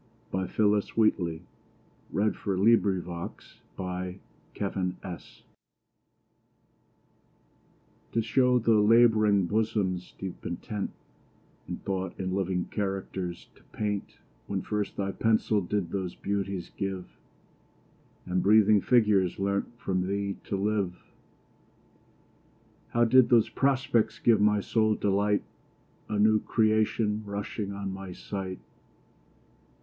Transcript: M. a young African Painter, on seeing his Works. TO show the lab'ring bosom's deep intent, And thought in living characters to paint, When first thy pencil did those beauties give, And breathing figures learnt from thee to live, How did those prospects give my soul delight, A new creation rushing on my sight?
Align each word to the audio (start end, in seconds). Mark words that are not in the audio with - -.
M. 0.33 0.39
a 0.39 0.43
young 0.47 0.77
African 0.77 1.11
Painter, 1.11 1.41
on 2.17 2.33
seeing 2.33 2.83
his 3.03 3.05
Works. 3.77 5.43
TO 8.11 8.21
show 8.23 8.57
the 8.57 8.71
lab'ring 8.81 9.45
bosom's 9.45 10.15
deep 10.17 10.43
intent, 10.43 10.89
And 11.67 11.83
thought 11.85 12.19
in 12.19 12.33
living 12.33 12.65
characters 12.71 13.49
to 13.53 13.61
paint, 13.65 14.17
When 14.47 14.63
first 14.63 14.97
thy 14.97 15.11
pencil 15.11 15.61
did 15.61 15.91
those 15.91 16.15
beauties 16.15 16.71
give, 16.75 17.05
And 18.25 18.41
breathing 18.41 18.81
figures 18.81 19.37
learnt 19.37 19.71
from 19.79 20.07
thee 20.07 20.35
to 20.45 20.57
live, 20.57 20.95
How 22.89 23.05
did 23.05 23.29
those 23.29 23.49
prospects 23.49 24.17
give 24.17 24.41
my 24.41 24.61
soul 24.61 24.95
delight, 24.95 25.43
A 26.09 26.17
new 26.17 26.39
creation 26.39 27.21
rushing 27.23 27.71
on 27.71 27.93
my 27.93 28.13
sight? 28.13 28.57